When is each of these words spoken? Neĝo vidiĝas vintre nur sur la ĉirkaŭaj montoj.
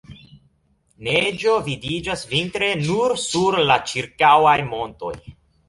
Neĝo 1.07 1.53
vidiĝas 1.67 2.25
vintre 2.33 2.71
nur 2.87 3.17
sur 3.27 3.61
la 3.71 3.79
ĉirkaŭaj 3.93 4.59
montoj. 4.75 5.17